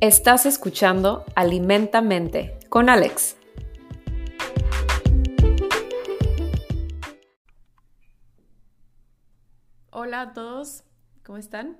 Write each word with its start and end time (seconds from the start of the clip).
Estás 0.00 0.46
escuchando 0.46 1.24
Alimentamente 1.34 2.56
con 2.68 2.88
Alex. 2.88 3.36
Hola 9.90 10.20
a 10.20 10.32
todos, 10.32 10.84
¿cómo 11.24 11.36
están? 11.36 11.78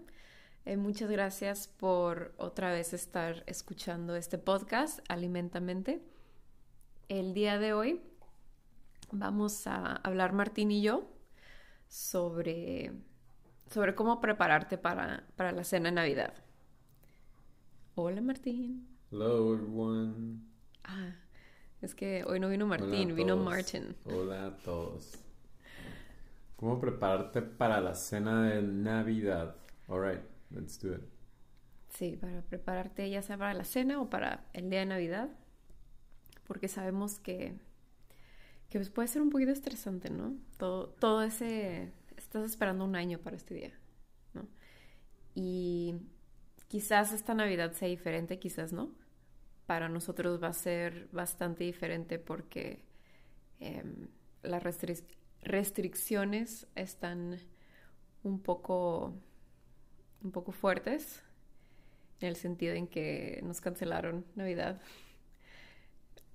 Eh, 0.64 0.76
muchas 0.76 1.08
gracias 1.08 1.68
por 1.68 2.34
otra 2.38 2.72
vez 2.72 2.92
estar 2.92 3.44
escuchando 3.46 4.16
este 4.16 4.36
podcast, 4.36 4.98
Alimentamente. 5.08 6.02
El 7.08 7.34
día 7.34 7.60
de 7.60 7.72
hoy 7.72 8.02
vamos 9.12 9.68
a 9.68 9.92
hablar 9.94 10.32
Martín 10.32 10.72
y 10.72 10.82
yo 10.82 11.08
sobre, 11.86 12.90
sobre 13.70 13.94
cómo 13.94 14.20
prepararte 14.20 14.76
para, 14.76 15.22
para 15.36 15.52
la 15.52 15.62
cena 15.62 15.90
de 15.90 15.94
Navidad. 15.94 16.47
Hola 18.00 18.20
Martín. 18.20 18.86
Hello 19.10 19.54
everyone. 19.54 20.38
Ah, 20.84 21.16
es 21.82 21.96
que 21.96 22.22
hoy 22.22 22.38
no 22.38 22.48
vino 22.48 22.64
Martín, 22.64 23.16
vino 23.16 23.36
Martin. 23.36 23.96
Hola 24.04 24.46
a 24.46 24.56
todos. 24.58 25.18
¿Cómo 26.54 26.80
prepararte 26.80 27.42
para 27.42 27.80
la 27.80 27.96
cena 27.96 28.50
de 28.50 28.62
Navidad? 28.62 29.56
Alright, 29.88 30.20
let's 30.50 30.80
do 30.80 30.94
it. 30.94 31.02
Sí, 31.88 32.16
para 32.16 32.40
prepararte 32.42 33.10
ya 33.10 33.20
sea 33.20 33.36
para 33.36 33.52
la 33.52 33.64
cena 33.64 34.00
o 34.00 34.08
para 34.08 34.44
el 34.52 34.70
día 34.70 34.78
de 34.78 34.86
Navidad. 34.86 35.30
Porque 36.46 36.68
sabemos 36.68 37.18
que, 37.18 37.58
que 38.68 38.78
pues, 38.78 38.90
puede 38.90 39.08
ser 39.08 39.22
un 39.22 39.30
poquito 39.30 39.50
estresante, 39.50 40.08
¿no? 40.08 40.36
Todo, 40.56 40.88
todo 40.88 41.24
ese... 41.24 41.92
Estás 42.16 42.44
esperando 42.44 42.84
un 42.84 42.94
año 42.94 43.18
para 43.18 43.34
este 43.34 43.54
día, 43.54 43.72
¿no? 44.34 44.46
Y 45.34 45.96
Quizás 46.68 47.12
esta 47.12 47.34
Navidad 47.34 47.72
sea 47.72 47.88
diferente, 47.88 48.38
quizás 48.38 48.72
no. 48.72 48.92
Para 49.66 49.88
nosotros 49.88 50.42
va 50.42 50.48
a 50.48 50.52
ser 50.52 51.08
bastante 51.12 51.64
diferente 51.64 52.18
porque 52.18 52.84
em, 53.58 54.08
las 54.42 54.62
restricciones 55.42 56.66
están 56.74 57.38
un 58.22 58.40
poco, 58.40 59.14
un 60.22 60.30
poco 60.30 60.52
fuertes 60.52 61.22
en 62.20 62.28
el 62.28 62.36
sentido 62.36 62.74
en 62.74 62.86
que 62.86 63.40
nos 63.44 63.60
cancelaron 63.60 64.26
Navidad. 64.34 64.80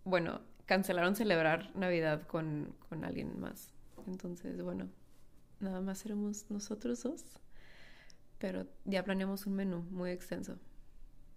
Bueno, 0.04 0.42
cancelaron 0.66 1.16
celebrar 1.16 1.76
Navidad 1.76 2.26
con, 2.28 2.76
con 2.90 3.04
alguien 3.04 3.40
más. 3.40 3.72
Entonces, 4.08 4.62
bueno, 4.62 4.90
nada 5.60 5.82
más 5.82 6.00
seremos 6.00 6.50
nosotros 6.50 7.04
dos. 7.04 7.24
Pero 8.44 8.68
ya 8.84 9.06
planeamos 9.06 9.46
un 9.46 9.56
menú 9.56 9.84
muy 9.90 10.12
extenso. 10.12 10.58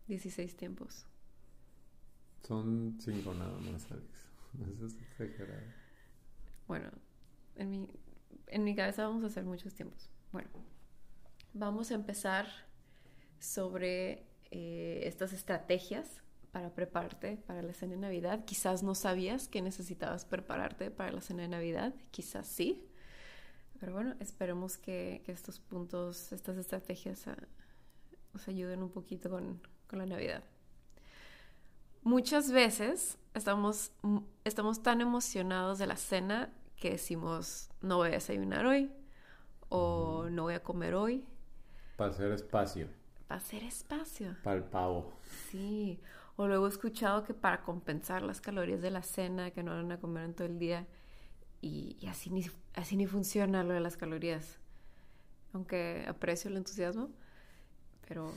16 0.09 0.57
tiempos. 0.57 1.07
Son 2.43 2.99
cinco 2.99 3.33
nada 3.33 3.57
más, 3.61 3.89
Alex. 3.93 4.09
Eso 4.75 4.87
es 4.87 4.97
exagerado. 5.01 5.63
Bueno, 6.67 6.91
en 7.55 7.71
mi, 7.71 7.89
en 8.49 8.65
mi 8.65 8.75
cabeza 8.75 9.07
vamos 9.07 9.23
a 9.23 9.29
hacer 9.29 9.45
muchos 9.45 9.73
tiempos. 9.73 10.11
Bueno, 10.33 10.49
vamos 11.55 11.93
a 11.93 11.95
empezar 11.95 12.49
sobre 13.39 14.27
eh, 14.51 15.03
estas 15.05 15.33
estrategias 15.33 16.25
para 16.51 16.75
prepararte 16.75 17.37
para 17.37 17.63
la 17.63 17.73
cena 17.73 17.93
de 17.93 18.01
Navidad. 18.01 18.45
Quizás 18.47 18.83
no 18.83 18.97
sabías 18.97 19.47
que 19.47 19.63
necesitabas 19.63 20.25
prepararte 20.25 20.91
para 20.91 21.13
la 21.13 21.21
cena 21.21 21.43
de 21.43 21.49
Navidad, 21.51 21.95
quizás 22.11 22.49
sí. 22.49 22.85
Pero 23.79 23.93
bueno, 23.93 24.15
esperemos 24.21 24.77
que, 24.79 25.23
estos 25.27 25.61
puntos, 25.61 26.33
estas 26.33 26.57
estrategias 26.57 27.25
nos 28.33 28.49
ayuden 28.49 28.83
un 28.83 28.91
poquito 28.91 29.31
con, 29.31 29.61
la 29.91 30.07
Navidad. 30.07 30.43
Muchas 32.03 32.51
veces 32.51 33.19
estamos, 33.35 33.93
estamos 34.45 34.83
tan 34.83 35.01
emocionados 35.01 35.79
de 35.79 35.87
la 35.87 35.97
cena 35.97 36.53
que 36.77 36.91
decimos, 36.91 37.71
no 37.81 37.99
voy 37.99 38.09
a 38.09 38.13
desayunar 38.13 38.67
hoy 38.67 38.91
o 39.69 40.29
no 40.31 40.43
voy 40.45 40.55
a 40.55 40.63
comer 40.63 40.95
hoy. 40.95 41.25
Para 41.97 42.11
hacer 42.11 42.33
espacio. 42.33 42.89
Para 43.27 43.41
hacer 43.41 43.63
espacio. 43.63 44.37
Para 44.43 44.57
el 44.57 44.65
pavo. 44.65 45.13
Sí. 45.51 46.01
O 46.37 46.47
luego 46.47 46.67
he 46.67 46.69
escuchado 46.69 47.25
que 47.25 47.33
para 47.33 47.63
compensar 47.63 48.23
las 48.23 48.41
calorías 48.41 48.83
de 48.83 48.91
la 48.91 49.03
cena 49.03 49.51
que 49.51 49.63
no 49.63 49.75
van 49.75 49.91
a 49.93 49.99
comer 49.99 50.25
en 50.25 50.35
todo 50.35 50.47
el 50.47 50.59
día, 50.59 50.87
y, 51.67 52.07
así, 52.07 52.31
ni, 52.31 52.47
así 52.75 52.97
ni 52.97 53.07
funciona 53.07 53.65
lo 53.65 53.73
de 53.73 53.81
las 53.81 53.97
calorías. 53.97 54.59
Aunque 55.53 56.05
aprecio 56.09 56.51
el 56.51 56.57
entusiasmo. 56.57 57.11
Pero 58.07 58.33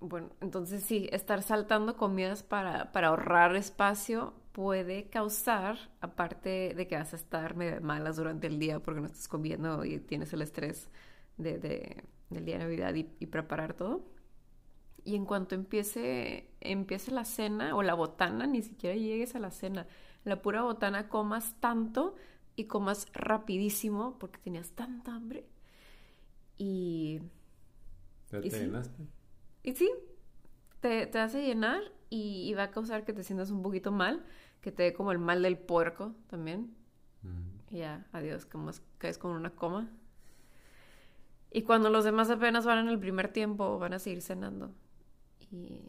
bueno, 0.00 0.30
entonces 0.40 0.82
sí, 0.82 1.08
estar 1.12 1.42
saltando 1.42 1.96
comidas 1.96 2.42
para, 2.42 2.92
para 2.92 3.08
ahorrar 3.08 3.56
espacio 3.56 4.34
puede 4.52 5.08
causar, 5.08 5.78
aparte 6.00 6.74
de 6.76 6.86
que 6.88 6.96
vas 6.96 7.12
a 7.12 7.16
estar 7.16 7.54
medio 7.54 7.80
malas 7.80 8.16
durante 8.16 8.48
el 8.48 8.58
día 8.58 8.80
porque 8.80 9.00
no 9.00 9.06
estás 9.06 9.28
comiendo 9.28 9.84
y 9.84 9.98
tienes 9.98 10.32
el 10.32 10.42
estrés 10.42 10.90
de, 11.36 11.58
del 12.28 12.44
día 12.44 12.58
de 12.58 12.64
Navidad 12.64 12.94
y, 12.94 13.08
y, 13.18 13.26
preparar 13.26 13.74
todo. 13.74 14.04
Y 15.04 15.14
en 15.14 15.24
cuanto 15.24 15.54
empiece, 15.54 16.50
empiece 16.60 17.12
la 17.12 17.24
cena 17.24 17.74
o 17.74 17.82
la 17.82 17.94
botana, 17.94 18.46
ni 18.46 18.62
siquiera 18.62 18.96
llegues 18.96 19.34
a 19.34 19.38
la 19.38 19.50
cena, 19.50 19.86
la 20.24 20.42
pura 20.42 20.62
botana 20.62 21.08
comas 21.08 21.54
tanto 21.60 22.16
y 22.58 22.64
comas 22.64 23.06
rapidísimo 23.12 24.18
porque 24.18 24.38
tenías 24.38 24.72
tanta 24.72 25.14
hambre. 25.14 25.46
Y... 26.56 27.20
¿Te, 28.28 28.44
y 28.44 28.50
llenaste? 28.50 29.06
Y 29.62 29.74
sí, 29.74 29.88
te, 30.80 31.06
te 31.06 31.18
hace 31.20 31.42
llenar 31.42 31.80
y, 32.10 32.52
va 32.54 32.64
a 32.64 32.70
causar 32.70 33.04
que 33.04 33.12
te 33.12 33.22
sientas 33.22 33.50
un 33.50 33.62
poquito 33.62 33.92
mal, 33.92 34.24
que 34.60 34.72
te 34.72 34.82
dé 34.82 34.92
como 34.92 35.12
el 35.12 35.18
mal 35.18 35.42
del 35.42 35.56
puerco 35.56 36.14
también. 36.26 36.74
Mm. 37.22 37.74
Y 37.74 37.78
ya, 37.78 38.06
adiós, 38.12 38.44
como 38.44 38.72
caes 38.98 39.18
con 39.18 39.30
una 39.30 39.50
coma. 39.50 39.88
Y 41.52 41.62
cuando 41.62 41.90
los 41.90 42.04
demás 42.04 42.28
apenas 42.28 42.66
van 42.66 42.78
en 42.78 42.88
el 42.88 42.98
primer 42.98 43.28
tiempo, 43.28 43.78
van 43.78 43.92
a 43.92 43.98
seguir 43.98 44.20
cenando. 44.20 44.74
Y, 45.50 45.80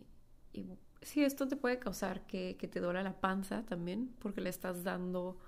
y 0.54 0.78
sí, 1.02 1.24
esto 1.24 1.48
te 1.48 1.56
puede 1.56 1.80
causar 1.80 2.28
que, 2.28 2.58
que 2.58 2.68
te 2.68 2.80
duela 2.80 3.02
la 3.02 3.20
panza 3.20 3.66
también, 3.66 4.14
porque 4.20 4.40
le 4.40 4.50
estás 4.50 4.84
dando 4.84 5.40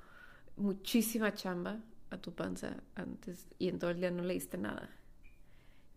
muchísima 0.61 1.33
chamba 1.33 1.79
a 2.09 2.17
tu 2.17 2.33
panza 2.33 2.83
antes 2.95 3.47
y 3.57 3.69
en 3.69 3.79
todo 3.79 3.91
el 3.91 3.99
día 3.99 4.11
no 4.11 4.23
le 4.23 4.33
diste 4.33 4.57
nada. 4.57 4.89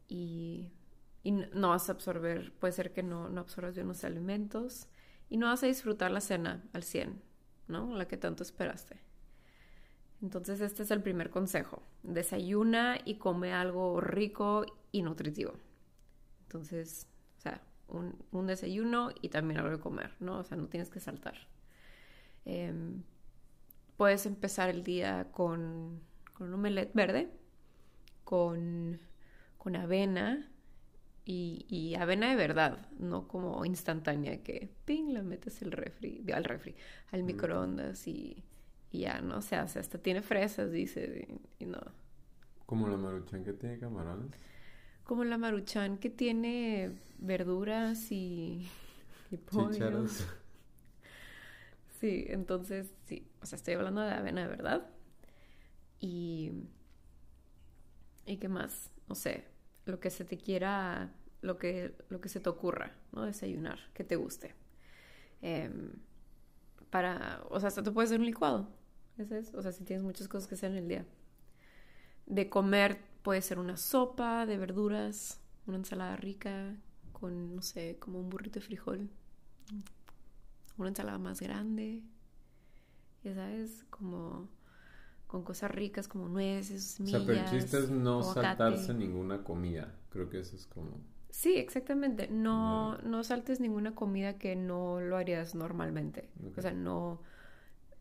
Y, 0.09 0.71
y 1.23 1.33
no 1.33 1.71
vas 1.71 1.89
a 1.89 1.93
absorber, 1.93 2.53
puede 2.53 2.73
ser 2.73 2.93
que 2.93 3.03
no, 3.03 3.29
no 3.29 3.41
absorbas 3.41 3.75
bien 3.75 3.89
los 3.89 4.05
alimentos 4.05 4.89
y 5.29 5.37
no 5.37 5.47
vas 5.47 5.63
a 5.63 5.67
disfrutar 5.67 6.11
la 6.11 6.21
cena 6.21 6.65
al 6.73 6.83
100, 6.83 7.21
¿no? 7.69 7.95
La 7.95 8.07
que 8.07 8.17
tanto 8.17 8.43
esperaste. 8.43 9.01
Entonces 10.23 10.61
este 10.61 10.85
es 10.85 10.91
el 10.91 11.03
primer 11.03 11.31
consejo. 11.31 11.83
Desayuna 12.03 12.99
y 13.05 13.17
come 13.17 13.53
algo 13.53 14.01
rico 14.01 14.65
y 14.93 15.03
nutritivo. 15.03 15.55
Entonces, 16.45 17.09
o 17.39 17.41
sea, 17.41 17.61
un, 17.89 18.17
un 18.31 18.47
desayuno 18.47 19.11
y 19.21 19.29
también 19.29 19.61
algo 19.61 19.73
de 19.73 19.81
comer, 19.81 20.15
¿no? 20.21 20.39
O 20.39 20.45
sea, 20.45 20.57
no 20.57 20.69
tienes 20.69 20.89
que 20.89 21.01
saltar. 21.01 21.35
Eh, 22.45 22.73
Puedes 23.97 24.27
empezar 24.27 24.71
el 24.71 24.83
día 24.83 25.29
con, 25.31 26.01
con 26.33 26.49
un 26.49 26.55
omelette 26.55 26.95
verde, 26.95 27.31
con, 28.25 28.99
con 29.59 29.77
avena 29.77 30.51
y, 31.27 31.95
avena 31.99 32.29
de 32.29 32.37
verdad, 32.37 32.87
no 32.99 33.29
como 33.29 33.65
instantánea 33.65 34.43
que 34.43 34.69
ping, 34.85 35.13
la 35.15 35.23
metes 35.23 35.63
el 35.63 35.73
refri, 35.73 36.23
al 36.33 36.45
refri, 36.45 36.75
al 37.13 37.23
microondas 37.23 38.07
y, 38.07 38.45
ya, 38.93 39.21
¿no? 39.21 39.39
O 39.39 39.43
sea, 39.43 39.63
hasta 39.63 39.99
tiene 39.99 40.21
fresas, 40.21 40.71
dice, 40.71 41.41
y, 41.59 41.65
no. 41.65 41.81
¿Como 42.67 42.89
la 42.89 42.97
maruchan 42.97 43.43
que 43.43 43.53
tiene 43.53 43.79
camarones? 43.79 44.33
Como 45.05 45.25
la 45.25 45.39
maruchan 45.39 45.99
que 45.99 46.11
tiene 46.11 46.93
verduras 47.19 48.13
y, 48.13 48.69
y 49.31 49.37
pollo. 49.37 50.07
Sí, 52.05 52.27
entonces, 52.29 52.93
sí, 53.07 53.27
o 53.41 53.47
sea, 53.47 53.57
estoy 53.57 53.73
hablando 53.73 54.03
de 54.03 54.11
avena 54.13 54.47
verdad. 54.47 54.91
Y... 56.01 56.53
¿Y 58.27 58.37
qué 58.37 58.47
más? 58.47 58.91
No 59.09 59.15
sé, 59.15 59.47
lo 59.87 60.01
que 60.01 60.11
se 60.11 60.27
te 60.27 60.37
quiera, 60.37 61.15
lo 61.41 61.57
que, 61.57 61.97
lo 62.11 62.21
que 62.21 62.29
se 62.29 62.41
te 62.41 62.51
ocurra, 62.51 62.95
¿no? 63.13 63.23
Desayunar, 63.23 63.79
que 63.95 64.05
te 64.05 64.17
guste. 64.17 64.55
Em, 65.41 65.93
para, 66.91 67.43
o 67.49 67.59
sea, 67.59 67.69
hasta 67.69 67.83
te 67.83 67.91
puede 67.91 68.05
hacer 68.05 68.21
un 68.21 68.27
licuado. 68.27 68.69
Ese 69.17 69.39
es, 69.39 69.55
o 69.55 69.63
sea, 69.63 69.73
si 69.73 69.83
tienes 69.85 70.05
muchas 70.05 70.29
cosas 70.29 70.47
que 70.47 70.57
hacer 70.57 70.73
en 70.73 70.77
el 70.77 70.89
día. 70.89 71.07
De 72.27 72.51
comer 72.51 73.01
puede 73.23 73.41
ser 73.41 73.59
una 73.59 73.79
sopa 73.79 74.45
de 74.45 74.59
verduras, 74.59 75.41
una 75.67 75.79
ensalada 75.79 76.17
rica 76.17 76.77
con, 77.13 77.57
no 77.57 77.63
sé, 77.63 77.97
como 77.99 78.21
un 78.21 78.29
burrito 78.29 78.61
de 78.61 78.67
frijol 78.67 79.09
una 80.77 80.89
ensalada 80.89 81.19
más 81.19 81.41
grande, 81.41 82.03
ya 83.23 83.35
sabes, 83.35 83.85
como 83.91 84.49
con 85.27 85.43
cosas 85.43 85.71
ricas 85.71 86.07
como 86.07 86.29
nueces, 86.29 86.85
semillas. 86.85 87.23
O 87.23 87.25
sea, 87.25 87.35
pero 87.35 87.45
el 87.45 87.51
chiste 87.51 87.79
es 87.79 87.91
no 87.91 88.23
saltarse 88.23 88.95
ninguna 88.95 89.43
comida. 89.43 89.93
Creo 90.11 90.31
que 90.31 90.39
eso 90.39 90.55
es 90.55 90.67
como. 90.67 91.01
Sí, 91.31 91.57
exactamente. 91.57 92.29
No, 92.29 92.99
no 92.99 93.25
saltes 93.25 93.59
ninguna 93.59 93.97
comida 93.97 94.39
que 94.39 94.55
no 94.55 95.01
lo 95.01 95.17
harías 95.17 95.57
normalmente. 95.57 96.31
O 96.57 96.63
sea, 96.63 96.73
no. 96.73 97.21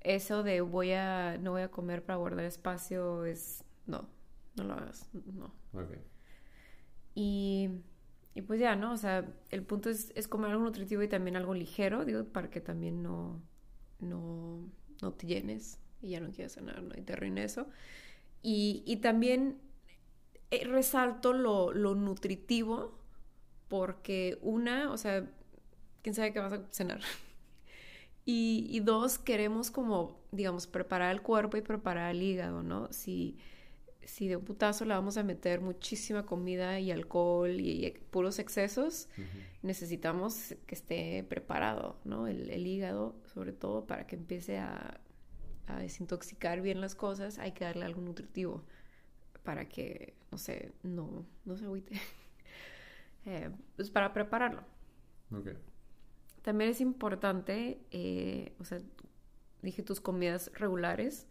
Eso 0.02 0.44
de 0.44 0.62
voy 0.62 0.92
a. 0.92 1.40
no 1.40 1.52
voy 1.52 1.64
a 1.64 1.72
comer 1.72 2.06
para 2.06 2.18
guardar 2.18 2.46
espacio 2.46 3.25
es. 3.25 3.64
No. 3.88 4.08
No 4.56 4.66
lo 4.66 4.74
hagas. 4.74 5.10
No. 5.14 5.46
Ok. 5.74 5.98
Y. 7.16 7.70
Y 8.35 8.41
pues 8.41 8.59
ya, 8.59 8.75
¿no? 8.75 8.94
O 8.94 8.97
sea, 8.97 9.25
el 9.51 9.63
punto 9.63 9.89
es, 9.89 10.12
es 10.15 10.27
comer 10.27 10.51
algo 10.51 10.63
nutritivo 10.63 11.03
y 11.03 11.07
también 11.07 11.35
algo 11.35 11.53
ligero, 11.53 12.03
digo, 12.06 12.24
para 12.25 12.50
que 12.50 12.62
también 12.62 13.03
no. 13.03 13.41
no. 14.00 14.69
no 15.01 15.13
te 15.13 15.27
llenes 15.27 15.80
y 16.01 16.09
ya 16.12 16.19
no 16.19 16.31
quieras 16.31 16.53
cenar, 16.53 16.81
¿no? 16.81 16.97
Y 16.97 17.01
te 17.01 17.13
arruine 17.13 17.44
eso. 17.44 17.68
Y, 18.41 18.83
y 18.85 18.97
también 18.97 19.59
eh, 20.51 20.65
resalto 20.65 21.33
lo, 21.33 21.74
lo 21.74 21.95
nutritivo 21.95 23.00
porque 23.69 24.38
una, 24.41 24.91
o 24.91 24.97
sea, 24.97 25.27
quién 26.03 26.13
sabe 26.13 26.33
qué 26.33 26.39
vas 26.39 26.53
a 26.53 26.62
cenar. 26.71 27.01
Y, 28.25 28.68
y, 28.69 28.79
dos, 28.79 29.18
queremos 29.18 29.69
como, 29.69 30.21
digamos, 30.31 30.65
preparar 30.65 31.12
el 31.12 31.21
cuerpo 31.21 31.57
y 31.57 31.62
preparar 31.62 32.15
el 32.15 32.21
hígado, 32.21 32.63
¿no? 32.63 32.88
Si, 32.94 33.38
si 34.05 34.27
de 34.27 34.35
un 34.35 34.44
putazo 34.44 34.85
le 34.85 34.94
vamos 34.94 35.17
a 35.17 35.23
meter 35.23 35.61
muchísima 35.61 36.25
comida 36.25 36.79
y 36.79 36.91
alcohol 36.91 37.59
y, 37.59 37.91
puros 38.11 38.39
excesos, 38.39 39.09
necesitamos 39.61 40.55
que 40.65 40.75
esté 40.75 41.23
preparado, 41.23 42.00
¿no? 42.03 42.27
El, 42.27 42.50
el, 42.50 42.67
hígado, 42.67 43.15
sobre 43.25 43.53
todo, 43.53 43.85
para 43.85 44.07
que 44.07 44.15
empiece 44.15 44.57
a, 44.57 45.00
a, 45.67 45.79
desintoxicar 45.79 46.61
bien 46.61 46.81
las 46.81 46.95
cosas, 46.95 47.39
hay 47.39 47.53
que 47.53 47.65
darle 47.65 47.85
algo 47.85 48.01
nutritivo 48.01 48.63
para 49.44 49.67
que, 49.67 50.13
no 50.31 50.38
sé, 50.38 50.73
no, 50.83 51.25
no 51.45 51.57
se 51.57 51.65
agüite. 51.65 52.00
Eh, 53.25 53.50
pues 53.77 53.89
para 53.89 54.11
prepararlo. 54.11 54.65
También 56.41 56.69
es 56.69 56.81
importante, 56.81 57.79
eh, 57.91 58.53
o 58.59 58.65
sea, 58.65 58.81
dije 59.61 59.81
tus 59.81 60.01
comidas 60.01 60.51
regulares. 60.55 61.25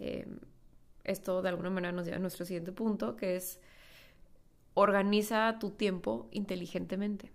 Eh, 0.00 0.26
esto 1.08 1.42
de 1.42 1.48
alguna 1.48 1.70
manera 1.70 1.92
nos 1.92 2.04
lleva 2.04 2.16
a 2.16 2.20
nuestro 2.20 2.44
siguiente 2.44 2.72
punto, 2.72 3.16
que 3.16 3.36
es 3.36 3.60
organiza 4.74 5.58
tu 5.58 5.70
tiempo 5.70 6.28
inteligentemente. 6.30 7.32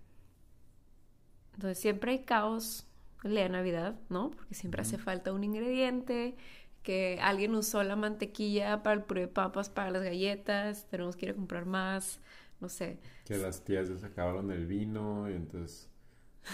Entonces 1.54 1.78
siempre 1.78 2.12
hay 2.12 2.18
caos, 2.20 2.86
lea 3.22 3.48
Navidad, 3.48 3.96
¿no? 4.08 4.30
Porque 4.30 4.54
siempre 4.54 4.82
hace 4.82 4.98
falta 4.98 5.32
un 5.32 5.44
ingrediente, 5.44 6.36
que 6.82 7.18
alguien 7.22 7.54
usó 7.54 7.82
la 7.82 7.96
mantequilla 7.96 8.82
para 8.82 8.94
el 8.94 9.02
puré 9.02 9.22
de 9.22 9.28
papas, 9.28 9.70
para 9.70 9.90
las 9.90 10.02
galletas, 10.02 10.86
tenemos 10.88 11.16
que 11.16 11.26
ir 11.26 11.32
a 11.32 11.34
comprar 11.34 11.66
más 11.66 12.20
no 12.64 12.68
sé. 12.70 12.98
Que 13.24 13.36
las 13.36 13.62
tías 13.62 13.88
ya 13.88 13.98
se 13.98 14.06
acabaron 14.06 14.50
el 14.50 14.66
vino 14.66 15.28
y 15.28 15.34
entonces 15.34 15.90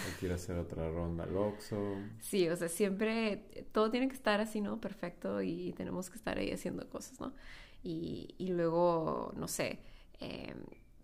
hay 0.05 0.13
que 0.13 0.25
ir 0.27 0.31
a 0.31 0.35
hacer 0.35 0.57
otra 0.57 0.89
ronda 0.89 1.23
al 1.23 1.35
Oxxo. 1.35 2.11
Sí, 2.19 2.47
o 2.49 2.55
sea, 2.55 2.69
siempre 2.69 3.65
todo 3.71 3.91
tiene 3.91 4.07
que 4.07 4.15
estar 4.15 4.39
así, 4.39 4.61
¿no? 4.61 4.79
Perfecto 4.79 5.41
y 5.41 5.73
tenemos 5.73 6.09
que 6.09 6.17
estar 6.17 6.37
ahí 6.37 6.51
haciendo 6.51 6.89
cosas, 6.89 7.19
¿no? 7.19 7.33
Y, 7.83 8.35
y 8.37 8.49
luego, 8.49 9.33
no 9.35 9.47
sé, 9.47 9.79
em, 10.19 10.57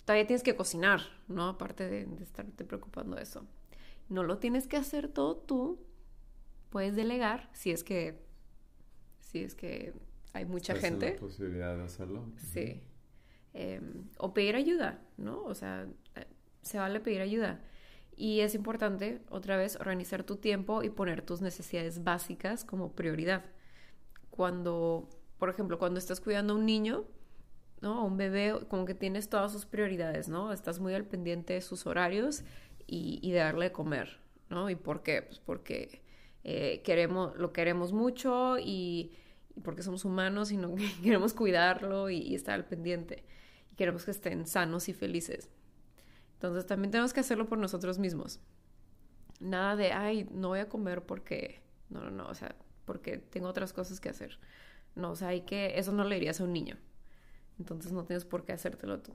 todavía 0.05 0.27
tienes 0.27 0.43
que 0.43 0.55
cocinar, 0.55 1.01
¿no? 1.27 1.49
Aparte 1.49 1.87
de, 1.89 2.05
de 2.05 2.23
estarte 2.23 2.63
preocupando 2.63 3.15
de 3.15 3.23
eso. 3.23 3.45
No 4.09 4.23
lo 4.23 4.37
tienes 4.37 4.67
que 4.67 4.77
hacer 4.77 5.09
todo 5.09 5.35
tú, 5.37 5.79
puedes 6.69 6.95
delegar 6.95 7.49
si 7.53 7.71
es 7.71 7.83
que, 7.83 8.19
si 9.19 9.39
es 9.39 9.55
que 9.55 9.93
hay 10.33 10.45
mucha 10.45 10.75
gente. 10.75 11.11
la 11.13 11.19
posibilidad 11.19 11.75
de 11.75 11.83
hacerlo. 11.83 12.25
Sí. 12.37 12.81
Em, 13.53 14.09
o 14.17 14.33
pedir 14.33 14.55
ayuda, 14.55 15.01
¿no? 15.17 15.43
O 15.43 15.55
sea, 15.55 15.87
eh, 16.15 16.27
se 16.61 16.77
vale 16.77 16.99
pedir 16.99 17.21
ayuda. 17.21 17.59
Y 18.17 18.39
es 18.39 18.55
importante, 18.55 19.21
otra 19.29 19.57
vez, 19.57 19.75
organizar 19.75 20.23
tu 20.23 20.37
tiempo 20.37 20.81
y 20.81 20.89
poner 20.89 21.21
tus 21.21 21.41
necesidades 21.41 22.03
básicas 22.03 22.65
como 22.65 22.91
prioridad. 22.93 23.45
Cuando, 24.31 25.07
por 25.37 25.49
ejemplo, 25.49 25.77
cuando 25.77 25.99
estás 25.99 26.19
cuidando 26.19 26.53
a 26.53 26.55
un 26.57 26.65
niño, 26.65 27.05
¿no? 27.79 27.99
A 27.99 28.03
un 28.03 28.17
bebé, 28.17 28.55
como 28.69 28.85
que 28.85 28.95
tienes 28.95 29.29
todas 29.29 29.51
sus 29.51 29.67
prioridades, 29.67 30.29
¿no? 30.29 30.51
Estás 30.51 30.79
muy 30.79 30.95
al 30.95 31.05
pendiente 31.05 31.53
de 31.53 31.61
sus 31.61 31.85
horarios 31.85 32.43
y, 32.87 33.31
de 33.31 33.37
darle 33.37 33.65
de 33.65 33.71
comer, 33.71 34.19
¿no? 34.49 34.69
¿Y 34.71 34.75
por 34.75 35.03
qué? 35.03 35.21
Pues 35.21 35.39
porque 35.39 36.01
eh, 36.43 36.81
queremos, 36.83 37.37
lo 37.37 37.53
queremos 37.53 37.93
mucho 37.93 38.57
y, 38.57 39.15
porque 39.63 39.83
somos 39.83 40.05
humanos 40.05 40.51
y 40.51 40.57
no 40.57 40.73
queremos 41.03 41.33
cuidarlo 41.33 42.09
y 42.09 42.33
estar 42.33 42.55
al 42.55 42.65
pendiente 42.65 43.23
queremos 43.77 44.03
que 44.03 44.11
estén 44.11 44.45
sanos 44.45 44.89
y 44.89 44.93
felices. 44.93 45.49
Entonces 46.37 46.65
también 46.67 46.91
tenemos 46.91 47.13
que 47.13 47.19
hacerlo 47.19 47.47
por 47.47 47.57
nosotros 47.57 47.97
mismos. 47.97 48.39
Nada 49.39 49.75
de, 49.75 49.91
ay, 49.91 50.27
no 50.31 50.49
voy 50.49 50.59
a 50.59 50.69
comer 50.69 51.03
porque, 51.03 51.61
no, 51.89 52.01
no, 52.01 52.11
no, 52.11 52.27
o 52.27 52.35
sea, 52.35 52.55
porque 52.85 53.17
tengo 53.17 53.47
otras 53.47 53.73
cosas 53.73 53.99
que 53.99 54.09
hacer. 54.09 54.39
No, 54.95 55.11
o 55.11 55.15
sea, 55.15 55.29
hay 55.29 55.41
que, 55.41 55.79
eso 55.79 55.91
no 55.91 56.03
le 56.03 56.15
dirías 56.15 56.39
a 56.39 56.43
un 56.43 56.53
niño. 56.53 56.77
Entonces 57.59 57.91
no 57.91 58.05
tienes 58.05 58.25
por 58.25 58.45
qué 58.45 58.53
hacértelo 58.53 58.99
tú. 58.99 59.13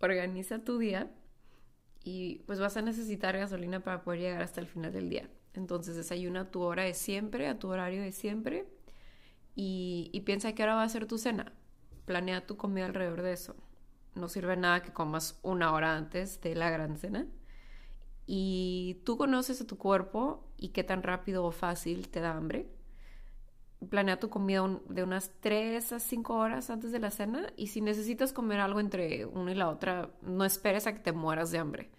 Organiza 0.00 0.58
tu 0.58 0.78
día 0.78 1.10
y 2.04 2.40
pues 2.46 2.60
vas 2.60 2.76
a 2.76 2.82
necesitar 2.82 3.36
gasolina 3.36 3.80
para 3.80 4.02
poder 4.02 4.20
llegar 4.20 4.42
hasta 4.42 4.60
el 4.60 4.66
final 4.66 4.92
del 4.92 5.08
día. 5.08 5.30
Entonces 5.54 5.96
desayuna 5.96 6.42
a 6.42 6.50
tu 6.50 6.60
hora 6.62 6.84
de 6.84 6.94
siempre, 6.94 7.48
a 7.48 7.58
tu 7.58 7.68
horario 7.68 8.02
de 8.02 8.12
siempre 8.12 8.66
y, 9.54 10.10
y 10.12 10.20
piensa 10.20 10.54
que 10.54 10.62
ahora 10.62 10.74
va 10.76 10.82
a 10.82 10.88
ser 10.88 11.06
tu 11.06 11.18
cena 11.18 11.52
planea 12.06 12.46
tu 12.46 12.56
comida 12.56 12.86
alrededor 12.86 13.20
de 13.20 13.32
eso. 13.34 13.54
No 14.16 14.28
sirve 14.28 14.56
nada 14.56 14.82
que 14.82 14.92
comas 14.92 15.38
una 15.42 15.72
hora 15.72 15.96
antes 15.96 16.40
de 16.40 16.54
la 16.54 16.70
gran 16.70 16.96
cena. 16.96 17.26
Y 18.26 19.02
tú 19.04 19.16
conoces 19.16 19.60
a 19.60 19.66
tu 19.66 19.78
cuerpo 19.78 20.50
y 20.56 20.70
qué 20.70 20.82
tan 20.82 21.02
rápido 21.02 21.44
o 21.44 21.52
fácil 21.52 22.08
te 22.08 22.20
da 22.20 22.32
hambre. 22.36 22.68
Planea 23.88 24.18
tu 24.18 24.30
comida 24.30 24.80
de 24.88 25.02
unas 25.04 25.30
3 25.40 25.92
a 25.92 26.00
5 26.00 26.34
horas 26.34 26.70
antes 26.70 26.90
de 26.92 26.98
la 26.98 27.10
cena 27.10 27.52
y 27.56 27.68
si 27.68 27.80
necesitas 27.80 28.32
comer 28.32 28.58
algo 28.58 28.80
entre 28.80 29.26
una 29.26 29.52
y 29.52 29.54
la 29.54 29.68
otra, 29.68 30.10
no 30.22 30.44
esperes 30.44 30.86
a 30.86 30.94
que 30.94 31.00
te 31.00 31.12
mueras 31.12 31.50
de 31.50 31.58
hambre. 31.58 31.90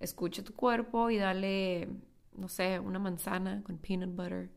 Escucha 0.00 0.42
tu 0.42 0.54
cuerpo 0.54 1.10
y 1.10 1.18
dale, 1.18 1.88
no 2.36 2.48
sé, 2.48 2.80
una 2.80 2.98
manzana 2.98 3.62
con 3.62 3.78
peanut 3.78 4.16
butter 4.16 4.50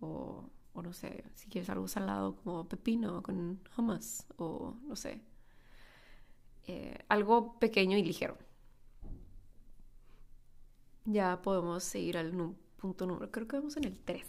o 0.00 0.50
o 0.78 0.82
no 0.82 0.92
sé, 0.92 1.24
si 1.34 1.48
quieres 1.48 1.68
algo 1.70 1.88
salado 1.88 2.36
como 2.36 2.68
pepino 2.68 3.22
con 3.22 3.60
hummus 3.76 4.24
o 4.36 4.76
no 4.82 4.94
sé. 4.94 5.20
Eh, 6.68 6.98
algo 7.08 7.58
pequeño 7.58 7.98
y 7.98 8.04
ligero. 8.04 8.38
Ya 11.04 11.40
podemos 11.42 11.82
seguir 11.82 12.16
al 12.18 12.32
punto 12.76 13.06
número, 13.06 13.30
creo 13.30 13.48
que 13.48 13.56
vamos 13.56 13.76
en 13.76 13.84
el 13.84 13.98
3. 13.98 14.24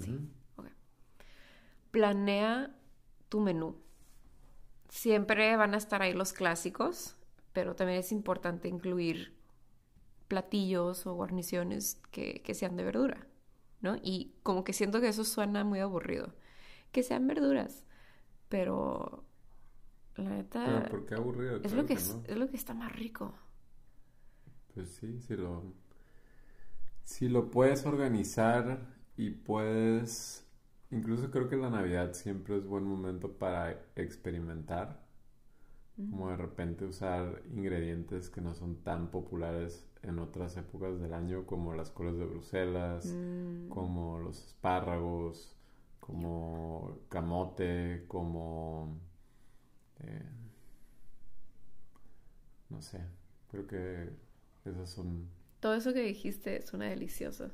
Sí. 0.00 0.18
Planea 1.90 2.74
tu 3.28 3.38
menú. 3.38 3.76
Siempre 4.88 5.54
van 5.54 5.74
a 5.74 5.76
estar 5.76 6.02
ahí 6.02 6.12
los 6.12 6.32
clásicos, 6.32 7.14
pero 7.52 7.76
también 7.76 8.00
es 8.00 8.10
importante 8.10 8.66
incluir 8.66 9.36
platillos 10.26 11.06
o 11.06 11.14
guarniciones 11.14 12.00
que 12.10 12.54
sean 12.54 12.74
de 12.76 12.84
verdura. 12.84 13.28
¿no? 13.84 13.96
Y 14.02 14.32
como 14.42 14.64
que 14.64 14.72
siento 14.72 15.00
que 15.00 15.08
eso 15.08 15.24
suena 15.24 15.62
muy 15.62 15.78
aburrido. 15.78 16.32
Que 16.90 17.02
sean 17.02 17.26
verduras, 17.26 17.84
pero 18.48 19.24
la 20.16 20.30
neta... 20.30 20.86
¿Por 20.90 21.06
qué 21.06 21.14
aburrido? 21.14 21.60
Es, 21.62 21.72
lo 21.72 21.86
que, 21.86 21.94
es, 21.94 22.16
lo 22.28 22.48
que 22.48 22.56
está 22.56 22.74
más 22.74 22.92
rico. 22.94 23.34
Pues 24.74 24.88
sí, 24.88 25.20
si 25.20 25.36
lo... 25.36 25.62
Si 27.04 27.28
lo 27.28 27.50
puedes 27.50 27.84
organizar 27.84 28.94
y 29.16 29.30
puedes... 29.30 30.46
Incluso 30.90 31.30
creo 31.30 31.48
que 31.48 31.56
la 31.56 31.70
Navidad 31.70 32.12
siempre 32.14 32.56
es 32.56 32.66
buen 32.66 32.84
momento 32.84 33.32
para 33.32 33.72
experimentar. 33.96 35.04
Como 35.96 36.30
de 36.30 36.36
repente 36.36 36.84
usar 36.84 37.42
ingredientes 37.52 38.28
que 38.28 38.40
no 38.40 38.54
son 38.54 38.82
tan 38.82 39.12
populares 39.12 39.86
en 40.02 40.18
otras 40.18 40.56
épocas 40.56 41.00
del 41.00 41.14
año, 41.14 41.46
como 41.46 41.72
las 41.72 41.90
coles 41.90 42.18
de 42.18 42.26
Bruselas, 42.26 43.06
mm. 43.06 43.68
como 43.68 44.18
los 44.18 44.44
espárragos, 44.44 45.56
como 46.00 46.98
camote, 47.08 48.04
como... 48.08 49.00
Eh, 50.00 50.22
no 52.70 52.82
sé, 52.82 53.00
creo 53.50 53.66
que 53.66 54.10
esas 54.64 54.90
son... 54.90 55.28
Todo 55.60 55.74
eso 55.74 55.92
que 55.92 56.02
dijiste 56.02 56.62
suena 56.62 56.86
delicioso. 56.86 57.50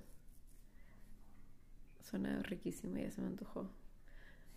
Suena 2.03 2.43
riquísimo, 2.43 2.97
ya 2.97 3.11
se 3.11 3.21
me 3.21 3.29
antojó. 3.29 3.71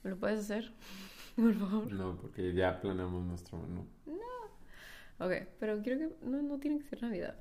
¿Me 0.04 0.10
lo 0.10 0.18
puedes 0.18 0.40
hacer? 0.40 0.74
Por 1.36 1.54
favor. 1.54 1.92
No, 1.92 2.18
porque 2.18 2.54
ya 2.54 2.80
planeamos 2.82 3.26
nuestro 3.26 3.58
menú. 3.60 3.86
No. 4.06 5.26
Ok, 5.26 5.48
pero 5.60 5.82
quiero 5.82 6.00
que... 6.00 6.26
No, 6.26 6.42
no 6.42 6.60
tiene 6.60 6.80
que 6.80 6.86
ser 6.86 7.02
Navidad. 7.02 7.36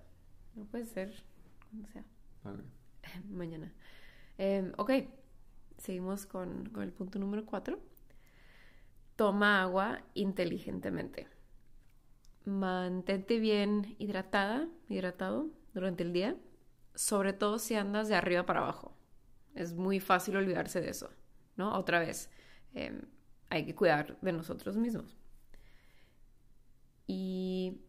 No 0.55 0.65
puede 0.65 0.87
ser 0.87 1.15
cuando 1.71 1.89
sea. 1.89 2.05
Mañana. 3.31 3.73
Em, 4.39 4.73
ok, 4.77 4.91
seguimos 5.79 6.27
con, 6.27 6.67
con, 6.71 6.83
el 6.83 6.93
punto 6.93 7.19
número 7.19 7.45
cuatro. 7.47 7.81
Toma 9.23 9.62
agua 9.62 10.00
inteligentemente. 10.14 11.29
mantente 12.45 13.38
bien 13.38 13.95
hidratada, 14.00 14.69
hidratado 14.88 15.49
durante 15.75 16.02
el 16.02 16.12
día, 16.12 16.37
sobre 16.97 17.33
todo 17.33 17.61
si 17.61 17.76
andas 17.76 18.09
de 18.09 18.17
arriba 18.17 18.47
para 18.47 18.62
abajo. 18.62 18.97
Es 19.55 19.75
muy 19.75 20.00
fácil 20.00 20.37
olvidarse 20.37 20.81
de 20.81 20.91
eso, 20.91 21.09
¿no? 21.55 21.73
Otra 21.79 22.00
vez, 22.00 22.31
em, 22.75 23.02
hay 23.49 23.64
que 23.64 23.76
cuidar 23.76 24.19
de 24.23 24.33
nosotros 24.33 24.76
mismos. 24.76 25.17
Y 27.07 27.81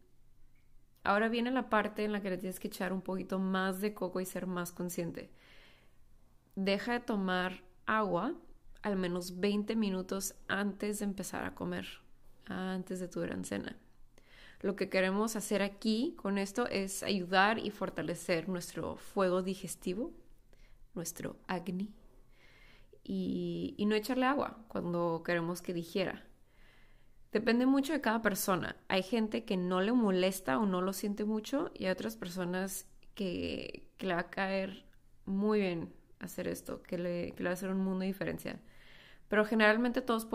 ahora 1.03 1.29
viene 1.29 1.49
la 1.49 1.67
parte 1.67 2.03
en 2.03 2.11
la 2.11 2.21
que 2.21 2.29
le 2.29 2.37
tienes 2.37 2.59
que 2.59 2.67
echar 2.67 2.93
un 2.93 3.01
poquito 3.01 3.39
más 3.39 3.81
de 3.81 3.95
coco 3.95 4.21
y 4.21 4.27
ser 4.27 4.45
más 4.45 4.71
consciente. 4.71 5.31
Deja 6.55 6.93
de 6.93 6.99
tomar 6.99 7.63
agua 7.87 8.35
al 8.83 8.97
menos 8.97 9.39
20 9.39 9.75
minutos 9.75 10.35
antes 10.47 10.99
de 10.99 11.05
empezar 11.05 11.45
a 11.45 11.55
comer, 11.55 11.87
antes 12.45 12.99
de 12.99 13.07
tu 13.07 13.21
gran 13.21 13.43
cena. 13.45 13.75
Lo 14.59 14.75
que 14.75 14.89
queremos 14.89 15.35
hacer 15.35 15.61
aquí 15.61 16.13
con 16.17 16.37
esto 16.37 16.67
es 16.67 17.03
ayudar 17.03 17.59
y 17.59 17.71
fortalecer 17.71 18.47
nuestro 18.47 18.95
fuego 18.97 19.41
digestivo, 19.41 20.13
nuestro 20.93 21.37
agni, 21.47 21.93
y, 23.03 23.75
no 23.85 23.95
echarle 23.95 24.25
agua 24.25 24.63
cuando 24.69 25.21
queremos 25.25 25.61
que 25.61 25.73
digiera. 25.73 26.23
Depende 27.33 27.65
mucho 27.65 27.93
de 27.93 27.99
cada 27.99 28.21
persona. 28.21 28.77
Hay 28.87 29.03
gente 29.03 29.43
que 29.43 29.57
no 29.57 29.81
le 29.81 29.91
molesta 29.91 30.57
o 30.59 30.65
no 30.65 30.81
lo 30.81 30.93
siente 30.93 31.25
mucho 31.25 31.71
y 31.73 31.85
hay 31.85 31.91
otras 31.91 32.15
personas 32.15 32.87
que, 33.15 33.89
que 33.97 34.07
le 34.07 34.13
va 34.13 34.21
a 34.21 34.29
caer 34.29 34.85
muy 35.25 35.59
bien 35.59 35.93
hacer 36.19 36.47
esto, 36.47 36.81
que 36.83 36.97
le, 36.97 37.33
que 37.33 37.43
le 37.43 37.49
va 37.49 37.51
a 37.51 37.53
hacer 37.53 37.69
un 37.69 37.79
mundo 37.79 38.01
de 38.01 38.07
diferencia. 38.07 38.59
Pero 39.27 39.45
generalmente 39.45 40.01
todos, 40.01 40.27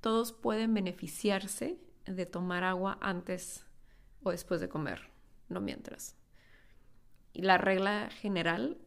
todos 0.00 0.32
pueden 0.32 0.74
beneficiarse 0.74 1.78
de 2.04 2.26
tomar 2.26 2.64
agua 2.64 2.98
antes 3.00 3.66
o 4.22 4.30
después 4.30 4.60
de 4.60 4.68
comer, 4.68 5.10
no 5.48 5.60
mientras. 5.60 6.16
Y 7.32 7.42
la 7.42 7.58
regla 7.58 8.10
general, 8.10 8.78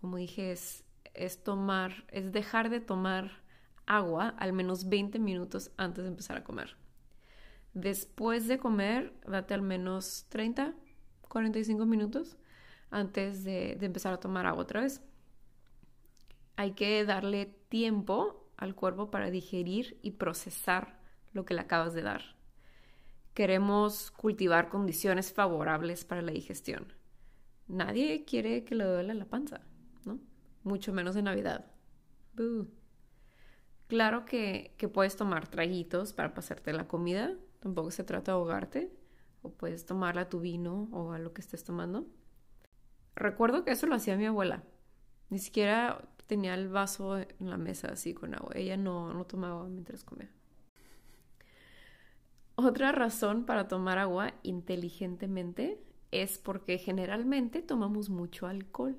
como 0.00 0.16
dije, 0.16 0.52
es, 0.52 0.84
es 1.14 1.42
tomar, 1.42 2.04
es 2.08 2.32
dejar 2.32 2.70
de 2.70 2.80
tomar 2.80 3.42
agua 3.86 4.34
al 4.38 4.52
menos 4.52 4.88
20 4.88 5.18
minutos 5.18 5.72
antes 5.76 6.04
de 6.04 6.10
empezar 6.10 6.36
a 6.36 6.44
comer. 6.44 6.76
Después 7.72 8.48
de 8.48 8.58
comer, 8.58 9.14
date 9.26 9.54
al 9.54 9.62
menos 9.62 10.26
30, 10.28 10.74
45 11.28 11.86
minutos 11.86 12.36
antes 12.90 13.44
de, 13.44 13.76
de 13.78 13.86
empezar 13.86 14.12
a 14.12 14.20
tomar 14.20 14.46
agua 14.46 14.62
otra 14.62 14.80
vez. 14.80 15.02
Hay 16.56 16.72
que 16.72 17.04
darle 17.04 17.46
tiempo 17.68 18.39
al 18.60 18.74
cuerpo 18.76 19.10
para 19.10 19.30
digerir 19.30 19.98
y 20.02 20.12
procesar 20.12 21.00
lo 21.32 21.44
que 21.44 21.54
le 21.54 21.60
acabas 21.60 21.94
de 21.94 22.02
dar 22.02 22.40
queremos 23.34 24.10
cultivar 24.10 24.68
condiciones 24.68 25.32
favorables 25.32 26.04
para 26.04 26.22
la 26.22 26.32
digestión. 26.32 26.92
Nadie 27.68 28.24
quiere 28.24 28.64
que 28.64 28.74
le 28.74 28.84
duele 28.84 29.14
la 29.14 29.24
panza, 29.24 29.60
¿no? 30.04 30.18
Mucho 30.62 30.92
menos 30.92 31.16
en 31.16 31.24
Navidad. 31.24 31.64
Claro 33.86 34.24
que, 34.24 34.74
que 34.76 34.88
puedes 34.88 35.16
tomar 35.16 35.48
traguitos 35.48 36.12
para 36.12 36.34
pasarte 36.34 36.72
la 36.72 36.88
comida, 36.88 37.34
tampoco 37.60 37.90
se 37.90 38.04
trata 38.04 38.32
de 38.32 38.36
ahogarte, 38.36 38.92
o 39.42 39.52
puedes 39.52 39.86
tomarla 39.86 40.22
a 40.22 40.28
tu 40.28 40.40
vino 40.40 40.88
o 40.92 41.12
a 41.12 41.18
lo 41.18 41.32
que 41.32 41.40
estés 41.40 41.64
tomando. 41.64 42.06
Recuerdo 43.14 43.64
que 43.64 43.70
eso 43.72 43.86
lo 43.86 43.94
hacía 43.94 44.16
mi 44.16 44.26
abuela. 44.26 44.64
Ni 45.28 45.38
siquiera 45.38 46.09
tenía 46.30 46.54
el 46.54 46.68
vaso 46.68 47.18
en 47.18 47.26
la 47.40 47.58
mesa 47.58 47.88
así 47.88 48.14
con 48.14 48.36
agua. 48.36 48.52
Ella 48.54 48.76
no, 48.76 49.12
no 49.12 49.24
tomaba 49.24 49.66
mientras 49.66 50.04
comía. 50.04 50.30
Otra 52.54 52.92
razón 52.92 53.46
para 53.46 53.66
tomar 53.66 53.98
agua 53.98 54.34
inteligentemente 54.44 55.82
es 56.12 56.38
porque 56.38 56.78
generalmente 56.78 57.62
tomamos 57.62 58.10
mucho 58.10 58.46
alcohol. 58.46 58.96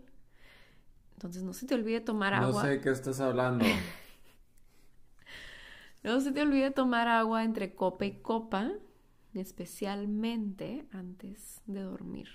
Entonces 1.14 1.44
no 1.44 1.54
se 1.54 1.68
te 1.68 1.74
olvide 1.74 2.02
tomar 2.02 2.34
agua. 2.34 2.64
No 2.64 2.70
sé 2.70 2.82
qué 2.82 2.90
estás 2.90 3.22
hablando. 3.22 3.64
no 6.04 6.20
se 6.20 6.34
te 6.34 6.42
olvide 6.42 6.72
tomar 6.72 7.08
agua 7.08 7.46
entre 7.46 7.76
copa 7.76 8.06
y 8.06 8.20
copa, 8.20 8.74
especialmente 9.34 10.86
antes 10.92 11.62
de 11.66 11.82
dormir. 11.82 12.28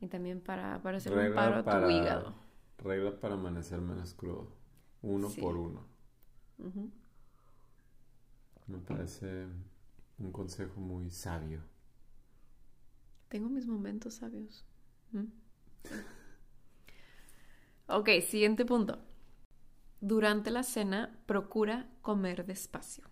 Y 0.00 0.06
también 0.06 0.40
para, 0.40 0.80
para 0.80 0.96
hacer 0.96 1.12
un 1.12 1.34
paro 1.34 1.56
a 1.56 1.62
tu 1.62 1.90
hígado. 1.90 2.43
Regla 2.84 3.18
para 3.18 3.34
amanecer 3.34 3.80
menos 3.80 4.12
crudo. 4.12 4.52
Uno 5.00 5.30
por 5.30 5.56
uno. 5.56 5.86
Me 8.66 8.78
parece 8.78 9.46
un 10.18 10.30
consejo 10.30 10.80
muy 10.80 11.10
sabio. 11.10 11.62
Tengo 13.28 13.48
mis 13.48 13.66
momentos 13.66 14.14
sabios. 14.14 14.66
¿Mm? 15.12 15.24
ok, 17.88 18.08
siguiente 18.20 18.66
punto. 18.66 18.98
Durante 20.02 20.50
la 20.50 20.62
cena, 20.62 21.18
procura 21.24 21.88
comer 22.02 22.44
despacio. 22.44 23.04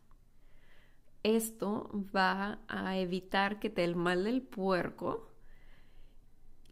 Esto 1.23 1.91
va 2.15 2.61
a 2.69 2.99
evitar 2.99 3.59
que 3.59 3.71
te 3.71 3.85
el 3.85 3.97
mal 3.97 4.25
del 4.25 4.43
puerco. 4.43 5.31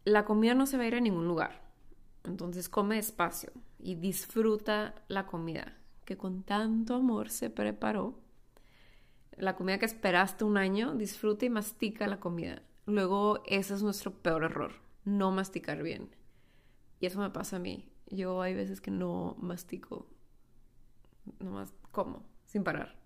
La 0.04 0.26
comida 0.26 0.54
no 0.54 0.66
se 0.66 0.76
va 0.76 0.82
a 0.82 0.86
ir 0.86 0.96
a 0.96 1.00
ningún 1.00 1.26
lugar. 1.26 1.69
Entonces 2.24 2.68
come 2.68 2.96
despacio 2.96 3.52
y 3.78 3.94
disfruta 3.94 4.94
la 5.08 5.26
comida 5.26 5.76
que 6.04 6.16
con 6.16 6.42
tanto 6.42 6.94
amor 6.96 7.30
se 7.30 7.50
preparó 7.50 8.18
la 9.40 9.56
comida 9.56 9.78
que 9.78 9.86
esperaste 9.86 10.44
un 10.44 10.56
año, 10.56 10.94
disfruta 10.94 11.46
y 11.46 11.50
mastica 11.50 12.06
la 12.06 12.20
comida. 12.20 12.62
Luego, 12.86 13.42
ese 13.46 13.74
es 13.74 13.82
nuestro 13.82 14.12
peor 14.12 14.44
error, 14.44 14.72
no 15.04 15.30
masticar 15.30 15.82
bien. 15.82 16.14
Y 16.98 17.06
eso 17.06 17.20
me 17.20 17.30
pasa 17.30 17.56
a 17.56 17.60
mí. 17.60 17.90
Yo 18.08 18.42
hay 18.42 18.54
veces 18.54 18.80
que 18.80 18.90
no 18.90 19.36
mastico, 19.38 20.08
nomás 21.38 21.72
como, 21.90 22.24
sin 22.44 22.64
parar. 22.64 22.96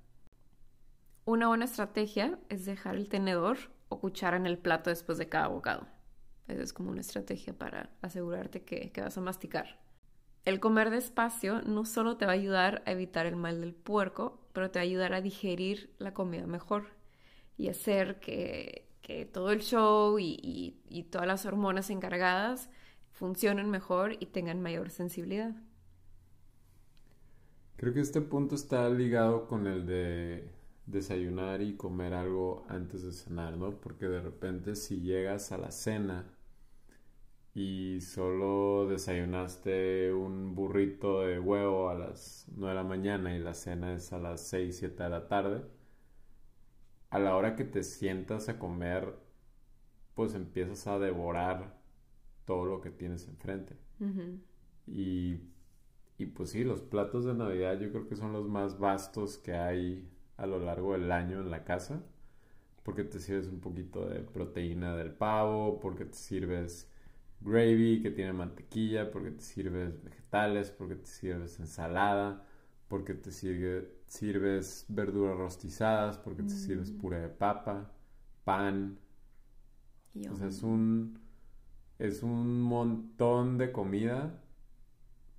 Una 1.24 1.48
buena 1.48 1.66
estrategia 1.66 2.38
es 2.48 2.64
dejar 2.64 2.96
el 2.96 3.08
tenedor 3.08 3.58
o 3.88 4.00
cuchara 4.00 4.36
en 4.36 4.46
el 4.46 4.58
plato 4.58 4.90
después 4.90 5.18
de 5.18 5.28
cada 5.28 5.48
bocado. 5.48 5.86
Esa 6.48 6.62
es 6.62 6.72
como 6.72 6.90
una 6.90 7.00
estrategia 7.00 7.56
para 7.56 7.90
asegurarte 8.02 8.62
que, 8.62 8.90
que 8.92 9.00
vas 9.00 9.16
a 9.16 9.20
masticar. 9.20 9.80
El 10.44 10.60
comer 10.60 10.90
despacio 10.90 11.62
no 11.62 11.86
solo 11.86 12.18
te 12.18 12.26
va 12.26 12.32
a 12.32 12.34
ayudar 12.34 12.82
a 12.84 12.92
evitar 12.92 13.24
el 13.24 13.36
mal 13.36 13.60
del 13.60 13.74
puerco, 13.74 14.40
pero 14.52 14.70
te 14.70 14.78
va 14.78 14.82
a 14.82 14.84
ayudar 14.84 15.14
a 15.14 15.22
digerir 15.22 15.94
la 15.98 16.12
comida 16.12 16.46
mejor 16.46 16.88
y 17.56 17.68
hacer 17.68 18.20
que, 18.20 18.90
todo 19.32 19.50
el 19.50 19.60
show 19.60 20.18
y, 20.18 20.80
y 20.88 21.02
todas 21.04 21.26
las 21.26 21.44
hormonas 21.44 21.90
encargadas 21.90 22.70
funcionen 23.12 23.70
mejor 23.70 24.16
y 24.18 24.26
tengan 24.26 24.60
mayor 24.60 24.90
sensibilidad. 24.90 25.54
Creo 27.76 27.92
que 27.92 28.00
este 28.00 28.20
punto 28.20 28.54
está 28.54 28.88
ligado 28.88 29.46
con 29.46 29.66
el 29.66 29.86
de 29.86 30.50
desayunar 30.86 31.62
y 31.62 31.76
comer 31.76 32.14
algo 32.14 32.64
antes 32.68 33.02
de 33.02 33.12
cenar, 33.12 33.56
¿no? 33.56 33.72
Porque 33.80 34.06
de 34.06 34.20
repente 34.20 34.74
si 34.76 35.00
llegas 35.00 35.52
a 35.52 35.58
la 35.58 35.70
cena 35.70 36.24
y 37.54 38.00
solo 38.00 38.86
desayunaste 38.88 40.12
un 40.12 40.54
burrito 40.56 41.20
de 41.20 41.38
huevo 41.38 41.88
a 41.88 41.94
las 41.94 42.46
9 42.56 42.70
de 42.70 42.74
la 42.74 42.88
mañana 42.88 43.36
y 43.36 43.38
la 43.38 43.54
cena 43.54 43.94
es 43.94 44.12
a 44.12 44.18
las 44.18 44.40
6, 44.48 44.76
7 44.76 45.04
de 45.04 45.08
la 45.08 45.28
tarde, 45.28 45.62
a 47.10 47.18
la 47.18 47.36
hora 47.36 47.54
que 47.54 47.64
te 47.64 47.82
sientas 47.84 48.48
a 48.48 48.58
comer, 48.58 49.14
pues 50.14 50.34
empiezas 50.34 50.86
a 50.88 50.98
devorar 50.98 51.78
todo 52.44 52.64
lo 52.64 52.80
que 52.80 52.90
tienes 52.90 53.28
enfrente. 53.28 53.76
y, 54.86 55.40
y 56.18 56.26
pues 56.26 56.50
sí, 56.50 56.64
los 56.64 56.82
platos 56.82 57.24
de 57.24 57.34
Navidad 57.34 57.78
yo 57.78 57.90
creo 57.90 58.08
que 58.08 58.16
son 58.16 58.32
los 58.32 58.48
más 58.48 58.78
vastos 58.78 59.38
que 59.38 59.54
hay 59.54 60.08
a 60.36 60.46
lo 60.46 60.58
largo 60.58 60.92
del 60.94 61.12
año 61.12 61.40
en 61.40 61.50
la 61.50 61.64
casa, 61.64 62.02
porque 62.82 63.04
te 63.04 63.20
sirves 63.20 63.46
un 63.48 63.60
poquito 63.60 64.06
de 64.08 64.20
proteína 64.20 64.96
del 64.96 65.12
pavo, 65.12 65.78
porque 65.80 66.04
te 66.04 66.16
sirves 66.16 66.90
gravy 67.44 68.00
que 68.00 68.10
tiene 68.10 68.32
mantequilla, 68.32 69.10
porque 69.10 69.30
te 69.30 69.42
sirves 69.42 70.02
vegetales, 70.02 70.70
porque 70.70 70.96
te 70.96 71.06
sirves 71.06 71.60
ensalada, 71.60 72.44
porque 72.88 73.14
te 73.14 73.30
sirves 73.30 74.86
verduras 74.88 75.36
rostizadas, 75.36 76.18
porque 76.18 76.42
te 76.42 76.50
sirves 76.50 76.90
mm. 76.90 76.98
puré 76.98 77.20
de 77.20 77.28
papa, 77.28 77.92
pan. 78.44 78.98
O 80.30 80.36
sea, 80.36 80.48
es 80.48 80.62
un, 80.62 81.18
es 81.98 82.22
un 82.22 82.62
montón 82.62 83.58
de 83.58 83.72
comida 83.72 84.40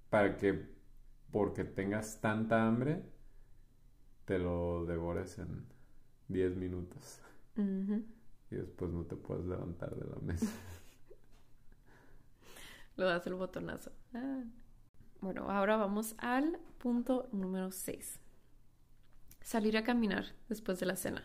para 0.10 0.38
que, 0.38 0.70
porque 1.32 1.64
tengas 1.64 2.20
tanta 2.22 2.68
hambre, 2.68 3.04
te 4.26 4.38
lo 4.38 4.86
devores 4.86 5.40
en 5.40 5.66
10 6.28 6.56
minutos. 6.58 7.22
Y 8.52 8.56
después 8.56 8.92
no 8.92 9.06
te 9.06 9.16
puedes 9.16 9.46
levantar 9.46 9.96
de 9.96 10.10
la 10.10 10.18
mesa. 10.18 10.48
Lo 12.98 13.06
das 13.06 13.28
el 13.28 13.36
botonazo. 13.36 13.92
Ah. 14.14 14.44
Bueno, 15.22 15.50
ahora 15.50 15.76
vamos 15.78 16.16
al 16.18 16.60
punto 16.78 17.30
número 17.32 17.72
6. 17.72 18.20
Salir 19.42 19.78
a 19.78 19.84
caminar 19.84 20.26
después 20.50 20.80
de 20.80 20.86
la 20.86 20.96
cena. 20.96 21.24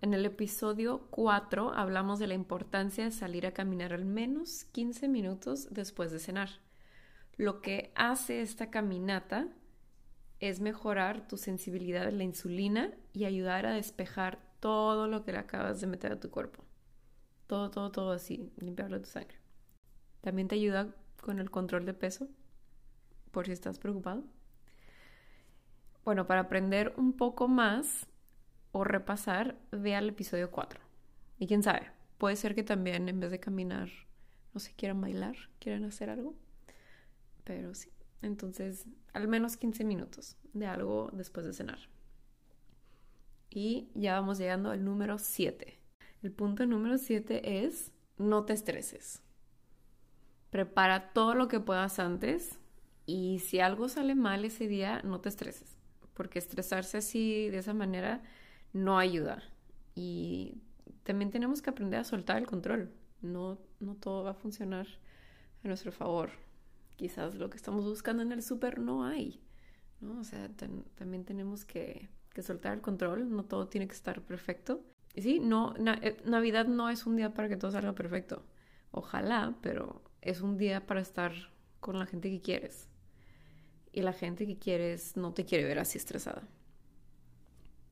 en 0.00 0.14
el 0.14 0.26
episodio 0.26 1.06
4 1.10 1.74
hablamos 1.74 2.18
de 2.18 2.26
la 2.26 2.34
importancia 2.34 3.04
de 3.04 3.12
salir 3.12 3.46
a 3.46 3.52
caminar 3.52 3.92
al 3.92 4.04
menos 4.04 4.64
15 4.72 5.06
minutos 5.08 5.68
después 5.70 6.10
de 6.10 6.18
cenar. 6.18 6.48
Lo 7.36 7.62
que 7.62 7.92
hace 7.94 8.42
esta 8.42 8.70
caminata 8.70 9.48
es 10.40 10.60
mejorar 10.60 11.28
tu 11.28 11.36
sensibilidad 11.36 12.08
a 12.08 12.10
la 12.10 12.24
insulina 12.24 12.92
y 13.12 13.26
ayudar 13.26 13.64
a 13.64 13.74
despejar 13.74 14.40
todo 14.58 15.06
lo 15.06 15.24
que 15.24 15.32
le 15.32 15.38
acabas 15.38 15.80
de 15.80 15.86
meter 15.86 16.12
a 16.12 16.20
tu 16.20 16.30
cuerpo. 16.30 16.64
Todo, 17.46 17.70
todo, 17.70 17.92
todo 17.92 18.12
así, 18.12 18.52
limpiarlo 18.56 18.96
de 18.96 19.04
tu 19.04 19.10
sangre. 19.10 19.41
También 20.22 20.48
te 20.48 20.54
ayuda 20.54 20.94
con 21.20 21.38
el 21.38 21.50
control 21.50 21.84
de 21.84 21.94
peso, 21.94 22.28
por 23.30 23.46
si 23.46 23.52
estás 23.52 23.78
preocupado. 23.78 24.24
Bueno, 26.04 26.26
para 26.26 26.42
aprender 26.42 26.94
un 26.96 27.12
poco 27.12 27.48
más 27.48 28.06
o 28.72 28.84
repasar, 28.84 29.56
ve 29.70 29.94
al 29.94 30.08
episodio 30.08 30.50
4. 30.50 30.80
Y 31.38 31.46
quién 31.46 31.62
sabe, 31.62 31.90
puede 32.18 32.36
ser 32.36 32.54
que 32.54 32.62
también 32.62 33.08
en 33.08 33.20
vez 33.20 33.30
de 33.30 33.40
caminar, 33.40 33.88
no 34.54 34.60
sé, 34.60 34.72
quieran 34.74 35.00
bailar, 35.00 35.36
quieran 35.58 35.84
hacer 35.84 36.08
algo. 36.08 36.34
Pero 37.44 37.74
sí, 37.74 37.90
entonces 38.22 38.86
al 39.12 39.28
menos 39.28 39.56
15 39.56 39.84
minutos 39.84 40.36
de 40.52 40.66
algo 40.66 41.10
después 41.12 41.46
de 41.46 41.52
cenar. 41.52 41.78
Y 43.50 43.90
ya 43.94 44.14
vamos 44.14 44.38
llegando 44.38 44.70
al 44.70 44.84
número 44.84 45.18
7. 45.18 45.78
El 46.22 46.32
punto 46.32 46.64
número 46.64 46.96
7 46.96 47.64
es 47.64 47.92
no 48.16 48.44
te 48.44 48.52
estreses. 48.52 49.22
Prepara 50.52 51.14
todo 51.14 51.34
lo 51.34 51.48
que 51.48 51.60
puedas 51.60 51.98
antes 51.98 52.58
y 53.06 53.38
si 53.38 53.60
algo 53.60 53.88
sale 53.88 54.14
mal 54.14 54.44
ese 54.44 54.68
día, 54.68 55.00
no 55.02 55.18
te 55.20 55.30
estreses, 55.30 55.78
porque 56.12 56.38
estresarse 56.38 56.98
así 56.98 57.48
de 57.48 57.56
esa 57.56 57.72
manera 57.72 58.22
no 58.74 58.98
ayuda. 58.98 59.42
Y 59.94 60.60
también 61.04 61.30
tenemos 61.30 61.62
que 61.62 61.70
aprender 61.70 62.00
a 62.00 62.04
soltar 62.04 62.36
el 62.36 62.46
control. 62.46 62.92
No, 63.22 63.58
no 63.80 63.94
todo 63.94 64.24
va 64.24 64.32
a 64.32 64.34
funcionar 64.34 64.86
a 65.64 65.68
nuestro 65.68 65.90
favor. 65.90 66.30
Quizás 66.96 67.34
lo 67.34 67.48
que 67.48 67.56
estamos 67.56 67.86
buscando 67.86 68.22
en 68.22 68.32
el 68.32 68.42
súper 68.42 68.78
no 68.78 69.06
hay. 69.06 69.40
¿no? 70.02 70.20
O 70.20 70.24
sea, 70.24 70.50
también 70.96 71.24
tenemos 71.24 71.64
que, 71.64 72.10
soltar 72.42 72.74
el 72.74 72.82
control. 72.82 73.34
No 73.34 73.44
todo 73.44 73.68
tiene 73.68 73.86
que 73.86 73.94
estar 73.94 74.20
perfecto. 74.20 74.84
Y 75.14 75.22
sí, 75.22 75.40
no, 75.40 75.74
eh, 76.02 76.18
Navidad 76.26 76.66
no 76.66 76.90
es 76.90 77.06
un 77.06 77.16
día 77.16 77.32
para 77.32 77.48
que 77.48 77.56
todo 77.56 77.70
salga 77.70 77.94
perfecto. 77.94 78.44
Ojalá, 78.90 79.56
pero 79.62 80.02
es 80.22 80.40
un 80.40 80.56
día 80.56 80.86
para 80.86 81.00
estar 81.00 81.32
con 81.80 81.98
la 81.98 82.06
gente 82.06 82.30
que 82.30 82.40
quieres. 82.40 82.88
Y 83.92 84.00
la 84.00 84.14
gente 84.14 84.46
que 84.46 84.58
quieres 84.58 85.16
no 85.16 85.34
te 85.34 85.44
quiere 85.44 85.64
ver 85.64 85.78
así 85.78 85.98
estresada 85.98 86.48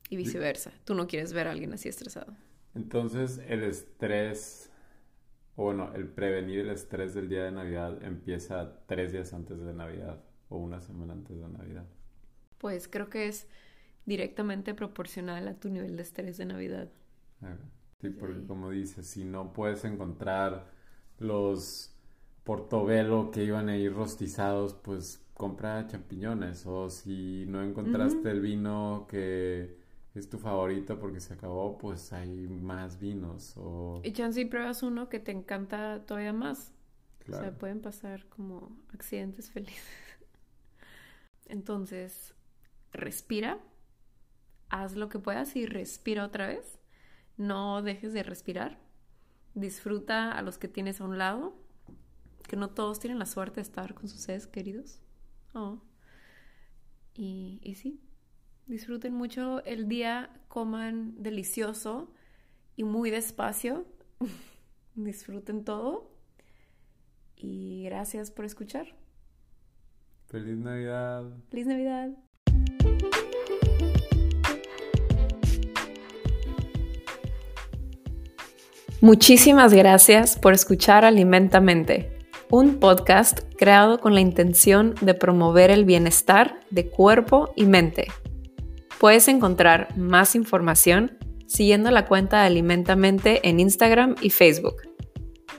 y 0.09 0.15
viceversa. 0.15 0.71
Tú 0.83 0.95
no 0.95 1.07
quieres 1.07 1.31
ver 1.31 1.47
a 1.47 1.51
alguien 1.51 1.73
así 1.73 1.87
estresado. 1.87 2.33
Entonces, 2.73 3.39
el 3.47 3.63
estrés, 3.63 4.71
o 5.55 5.65
bueno, 5.65 5.93
el 5.93 6.07
prevenir 6.07 6.59
el 6.59 6.69
estrés 6.71 7.13
del 7.13 7.29
día 7.29 7.43
de 7.43 7.51
Navidad 7.51 8.03
empieza 8.03 8.79
tres 8.87 9.11
días 9.11 9.33
antes 9.33 9.59
de 9.59 9.73
Navidad 9.73 10.23
o 10.49 10.57
una 10.57 10.81
semana 10.81 11.13
antes 11.13 11.39
de 11.39 11.47
Navidad. 11.47 11.85
Pues 12.57 12.87
creo 12.87 13.09
que 13.09 13.27
es 13.27 13.47
directamente 14.05 14.73
proporcional 14.73 15.47
a 15.47 15.59
tu 15.59 15.69
nivel 15.69 15.95
de 15.95 16.03
estrés 16.03 16.37
de 16.37 16.45
Navidad. 16.45 16.89
Sí, 18.01 18.09
porque 18.09 18.45
como 18.45 18.71
dices, 18.71 19.05
si 19.05 19.23
no 19.23 19.53
puedes 19.53 19.85
encontrar 19.85 20.71
los 21.19 21.95
portobelo 22.43 23.31
que 23.31 23.43
iban 23.43 23.69
a 23.69 23.77
ir 23.77 23.93
rostizados, 23.93 24.73
pues 24.73 25.23
compra 25.33 25.87
champiñones. 25.87 26.65
O 26.65 26.89
si 26.89 27.45
no 27.47 27.63
encontraste 27.63 28.29
el 28.29 28.41
vino 28.41 29.07
que 29.09 29.77
es 30.13 30.29
tu 30.29 30.37
favorito 30.37 30.99
porque 30.99 31.19
se 31.19 31.33
acabó, 31.33 31.77
pues 31.77 32.11
hay 32.13 32.47
más 32.47 32.99
vinos. 32.99 33.55
O... 33.57 34.01
Y 34.03 34.11
chance 34.11 34.41
y 34.41 34.45
pruebas 34.45 34.83
uno 34.83 35.09
que 35.09 35.19
te 35.19 35.31
encanta 35.31 36.05
todavía 36.05 36.33
más. 36.33 36.73
O 37.27 37.33
sea, 37.33 37.57
pueden 37.57 37.81
pasar 37.81 38.25
como 38.27 38.75
accidentes 38.93 39.51
felices. 39.51 39.85
Entonces, 41.45 42.33
respira, 42.91 43.59
haz 44.69 44.95
lo 44.95 45.07
que 45.07 45.19
puedas 45.19 45.55
y 45.55 45.65
respira 45.65 46.25
otra 46.25 46.47
vez. 46.47 46.79
No 47.37 47.81
dejes 47.81 48.13
de 48.13 48.23
respirar. 48.23 48.79
Disfruta 49.53 50.31
a 50.31 50.41
los 50.41 50.57
que 50.57 50.67
tienes 50.67 50.99
a 50.99 51.05
un 51.05 51.17
lado, 51.17 51.55
que 52.51 52.57
no 52.57 52.71
todos 52.71 52.99
tienen 52.99 53.17
la 53.17 53.25
suerte 53.25 53.55
de 53.55 53.61
estar 53.61 53.93
con 53.93 54.09
sus 54.09 54.19
seres 54.19 54.45
queridos. 54.45 54.99
Oh. 55.53 55.79
Y, 57.13 57.61
y 57.63 57.75
sí, 57.75 58.01
Disfruten 58.67 59.13
mucho 59.13 59.63
el 59.63 59.87
día, 59.87 60.29
coman 60.49 61.15
delicioso 61.17 62.11
y 62.75 62.83
muy 62.83 63.09
despacio. 63.09 63.85
Disfruten 64.95 65.63
todo. 65.63 66.11
Y 67.37 67.83
gracias 67.85 68.31
por 68.31 68.43
escuchar. 68.43 68.97
Feliz 70.27 70.57
Navidad. 70.57 71.23
Feliz 71.49 71.67
Navidad. 71.67 72.09
Muchísimas 78.99 79.73
gracias 79.73 80.37
por 80.37 80.51
escuchar 80.51 81.05
Alimentamente, 81.05 82.20
un 82.51 82.81
podcast 82.81 83.39
creado 83.57 84.01
con 84.01 84.13
la 84.13 84.19
intención 84.19 84.93
de 84.99 85.13
promover 85.13 85.71
el 85.71 85.85
bienestar 85.85 86.59
de 86.69 86.89
cuerpo 86.89 87.53
y 87.55 87.63
mente. 87.63 88.09
Puedes 88.99 89.29
encontrar 89.29 89.97
más 89.97 90.35
información 90.35 91.17
siguiendo 91.47 91.91
la 91.91 92.07
cuenta 92.07 92.41
de 92.41 92.47
Alimentamente 92.47 93.47
en 93.47 93.61
Instagram 93.61 94.15
y 94.21 94.31
Facebook. 94.31 94.75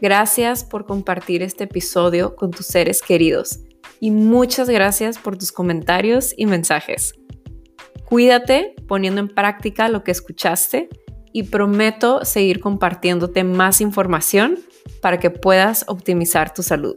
Gracias 0.02 0.64
por 0.64 0.84
compartir 0.84 1.42
este 1.42 1.64
episodio 1.64 2.36
con 2.36 2.50
tus 2.50 2.66
seres 2.66 3.00
queridos 3.00 3.60
y 3.98 4.10
muchas 4.10 4.68
gracias 4.68 5.16
por 5.16 5.38
tus 5.38 5.50
comentarios 5.50 6.34
y 6.36 6.44
mensajes. 6.44 7.14
Cuídate 8.04 8.74
poniendo 8.86 9.22
en 9.22 9.28
práctica 9.28 9.88
lo 9.88 10.04
que 10.04 10.10
escuchaste 10.10 10.90
y 11.32 11.44
prometo 11.44 12.26
seguir 12.26 12.60
compartiéndote 12.60 13.44
más 13.44 13.80
información 13.80 14.58
para 15.00 15.18
que 15.18 15.30
puedas 15.30 15.84
optimizar 15.88 16.52
tu 16.52 16.62
salud. 16.62 16.96